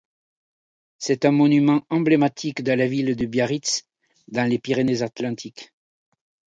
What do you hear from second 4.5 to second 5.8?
Pyrénées-Atlantiques.